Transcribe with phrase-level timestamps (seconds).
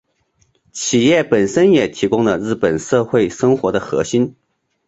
[0.73, 4.35] 企业本身也提供了日本社会生活的核心。